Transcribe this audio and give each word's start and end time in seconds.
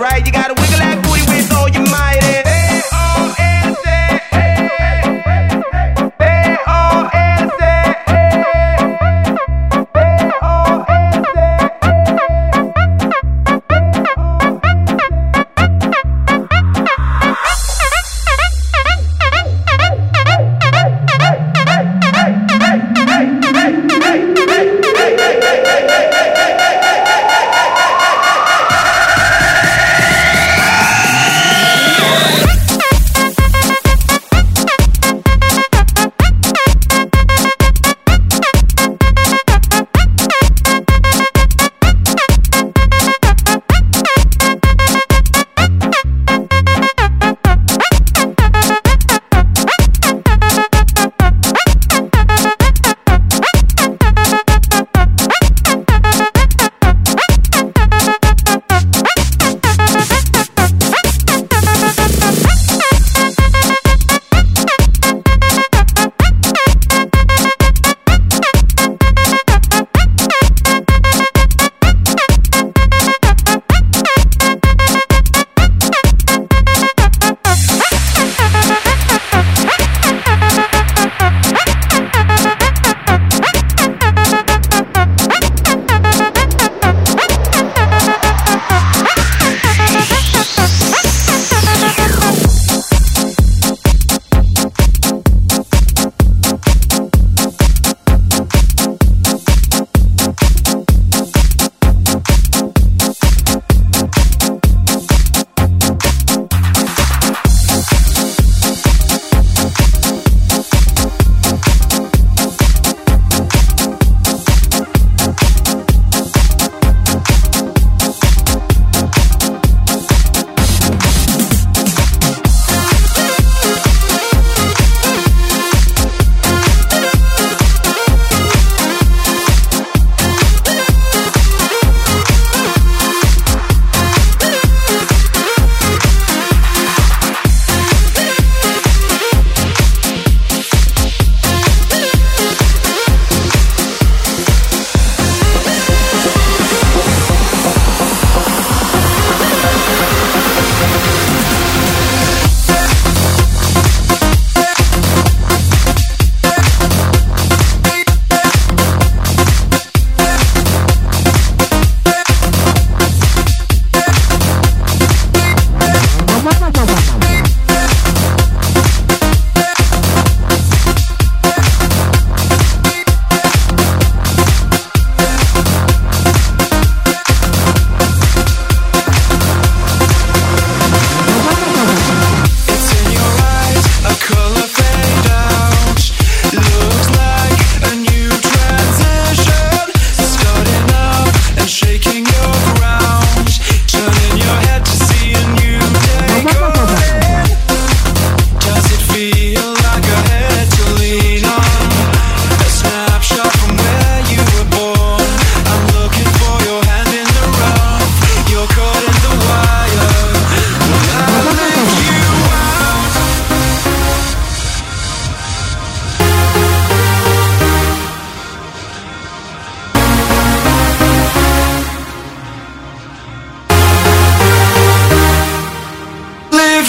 Right, 0.00 0.24
you 0.24 0.32
gotta 0.32 0.39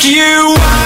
you. 0.05 0.80